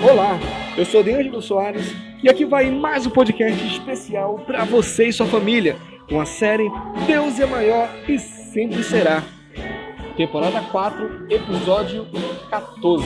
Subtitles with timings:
[0.00, 0.38] Olá,
[0.76, 5.26] eu sou D'Angelo Soares e aqui vai mais um podcast especial para você e sua
[5.26, 5.76] família,
[6.08, 6.70] com a série
[7.04, 9.24] Deus é maior e sempre será.
[10.16, 12.06] Temporada 4, episódio
[12.48, 13.04] 14.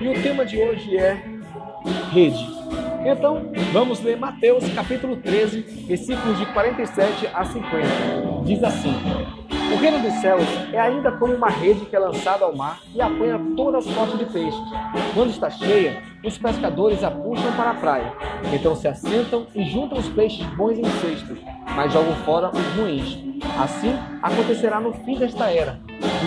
[0.00, 1.22] E o tema de hoje é
[2.12, 2.44] rede.
[3.04, 7.86] Então, vamos ler Mateus capítulo 13, versículos de 47 a 50.
[8.44, 8.94] Diz assim:
[9.72, 13.00] O reino dos céus é ainda como uma rede que é lançada ao mar e
[13.00, 14.60] apanha toda sorte de peixes.
[15.12, 18.12] Quando está cheia, os pescadores a puxam para a praia.
[18.52, 21.38] Então se assentam e juntam os peixes bons em cestos,
[21.74, 23.18] mas jogam fora os ruins.
[23.60, 25.78] Assim acontecerá no fim desta era.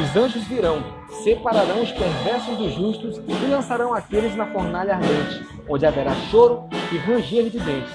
[0.01, 0.83] Os anjos virão,
[1.23, 6.97] separarão os perversos dos justos e lançarão aqueles na fornalha ardente, onde haverá choro e
[6.97, 7.93] ranger de dentes.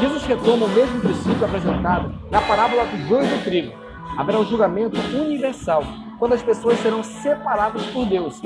[0.00, 3.81] Jesus retoma o mesmo princípio apresentado na parábola do joio do trigo.
[4.16, 5.82] Haverá um julgamento universal,
[6.18, 8.40] quando as pessoas serão separadas por Deus,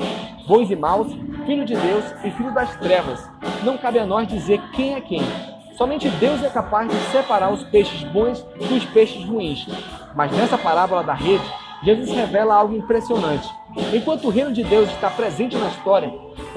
[0.47, 1.13] bons e maus,
[1.45, 3.29] filho de Deus e filho das trevas.
[3.63, 5.21] Não cabe a nós dizer quem é quem.
[5.77, 9.67] Somente Deus é capaz de separar os peixes bons dos peixes ruins.
[10.15, 11.43] Mas nessa parábola da rede,
[11.83, 13.47] Jesus revela algo impressionante.
[13.93, 16.11] Enquanto o reino de Deus está presente na história,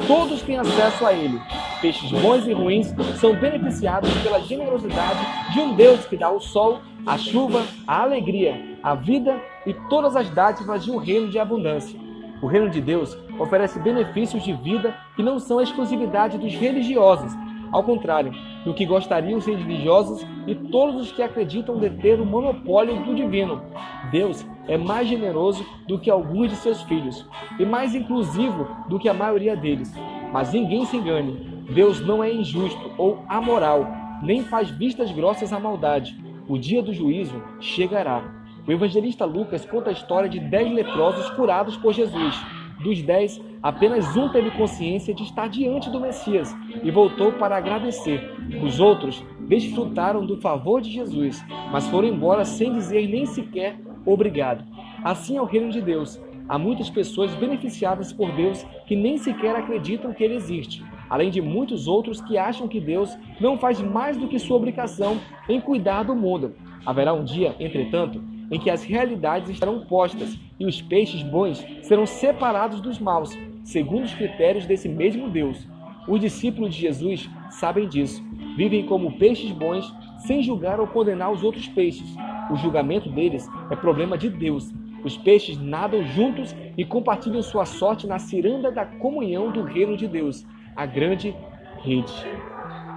[0.06, 1.38] todos têm acesso a ele.
[1.82, 5.20] Peixes bons e ruins são beneficiados pela generosidade
[5.52, 10.16] de um Deus que dá o sol, a chuva, a alegria, a vida e todas
[10.16, 11.98] as dádivas de um reino de abundância.
[12.42, 17.32] O reino de Deus oferece benefícios de vida que não são a exclusividade dos religiosos,
[17.70, 18.32] ao contrário
[18.64, 23.62] do que gostariam os religiosos e todos os que acreditam deter o monopólio do divino.
[24.10, 27.26] Deus é mais generoso do que alguns de seus filhos
[27.58, 29.94] e mais inclusivo do que a maioria deles.
[30.32, 33.86] Mas ninguém se engane, Deus não é injusto ou amoral,
[34.22, 36.29] nem faz vistas grossas à maldade.
[36.50, 38.24] O dia do juízo chegará.
[38.66, 42.34] O evangelista Lucas conta a história de dez leprosos curados por Jesus.
[42.82, 48.34] Dos dez, apenas um teve consciência de estar diante do Messias e voltou para agradecer.
[48.64, 54.64] Os outros desfrutaram do favor de Jesus, mas foram embora sem dizer nem sequer obrigado.
[55.04, 56.20] Assim é o reino de Deus.
[56.48, 61.42] Há muitas pessoas beneficiadas por Deus que nem sequer acreditam que Ele existe, além de
[61.42, 66.04] muitos outros que acham que Deus não faz mais do que sua obrigação em cuidar
[66.04, 66.54] do mundo.
[66.86, 72.06] Haverá um dia, entretanto, em que as realidades estarão postas e os peixes bons serão
[72.06, 75.68] separados dos maus, segundo os critérios desse mesmo Deus.
[76.08, 78.22] Os discípulos de Jesus sabem disso.
[78.56, 82.14] Vivem como peixes bons, sem julgar ou condenar os outros peixes.
[82.50, 84.72] O julgamento deles é problema de Deus.
[85.04, 90.06] Os peixes nadam juntos e compartilham sua sorte na ciranda da comunhão do reino de
[90.06, 90.44] Deus,
[90.76, 91.36] a grande
[91.76, 92.30] rede.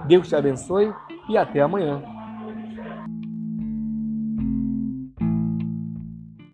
[0.02, 0.94] Deus te abençoe
[1.28, 2.04] e até amanhã.